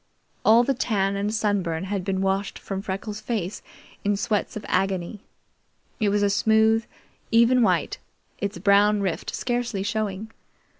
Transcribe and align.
All 0.43 0.63
the 0.63 0.73
tan 0.73 1.15
and 1.15 1.31
sunburn 1.31 1.83
had 1.83 2.03
been 2.03 2.21
washed 2.21 2.57
from 2.57 2.81
Freckles' 2.81 3.21
face 3.21 3.61
in 4.03 4.17
sweats 4.17 4.57
of 4.57 4.65
agony. 4.67 5.19
It 5.99 6.09
was 6.09 6.23
a 6.23 6.29
smooth, 6.31 6.85
even 7.29 7.61
white, 7.61 7.99
its 8.39 8.57
brown 8.57 9.01
rift 9.01 9.35
scarcely 9.35 9.83
showing. 9.83 10.31